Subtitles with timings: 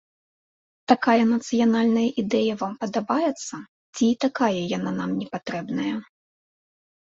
[0.91, 3.55] Такая нацыянальная ідэя вам падабаецца
[3.95, 5.95] ці і такая яна нам не патрэбная?